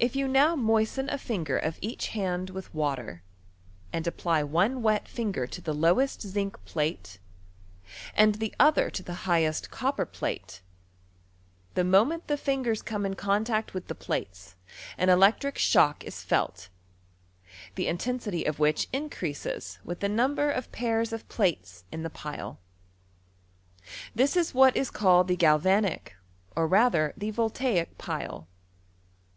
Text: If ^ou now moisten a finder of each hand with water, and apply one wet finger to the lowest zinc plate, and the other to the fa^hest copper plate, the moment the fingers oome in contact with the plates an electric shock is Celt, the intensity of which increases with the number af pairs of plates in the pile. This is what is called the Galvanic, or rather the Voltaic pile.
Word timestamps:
If 0.00 0.14
^ou 0.14 0.28
now 0.28 0.56
moisten 0.56 1.08
a 1.08 1.16
finder 1.16 1.56
of 1.56 1.78
each 1.80 2.08
hand 2.08 2.50
with 2.50 2.74
water, 2.74 3.22
and 3.92 4.04
apply 4.04 4.42
one 4.42 4.82
wet 4.82 5.06
finger 5.06 5.46
to 5.46 5.60
the 5.60 5.72
lowest 5.72 6.22
zinc 6.22 6.58
plate, 6.64 7.20
and 8.16 8.34
the 8.34 8.52
other 8.58 8.90
to 8.90 9.00
the 9.04 9.12
fa^hest 9.12 9.70
copper 9.70 10.06
plate, 10.06 10.60
the 11.74 11.84
moment 11.84 12.26
the 12.26 12.36
fingers 12.36 12.82
oome 12.82 13.06
in 13.06 13.14
contact 13.14 13.74
with 13.74 13.86
the 13.86 13.94
plates 13.94 14.56
an 14.98 15.08
electric 15.08 15.56
shock 15.56 16.02
is 16.02 16.16
Celt, 16.16 16.68
the 17.76 17.86
intensity 17.86 18.44
of 18.44 18.58
which 18.58 18.88
increases 18.92 19.78
with 19.84 20.00
the 20.00 20.08
number 20.08 20.50
af 20.50 20.72
pairs 20.72 21.12
of 21.12 21.28
plates 21.28 21.84
in 21.92 22.02
the 22.02 22.10
pile. 22.10 22.58
This 24.16 24.36
is 24.36 24.52
what 24.52 24.76
is 24.76 24.90
called 24.90 25.28
the 25.28 25.36
Galvanic, 25.36 26.16
or 26.56 26.66
rather 26.66 27.14
the 27.16 27.30
Voltaic 27.30 27.96
pile. 27.98 28.48